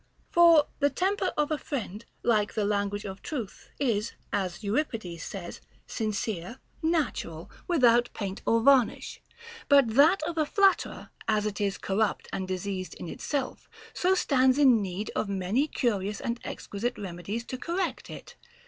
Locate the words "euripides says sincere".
4.63-6.57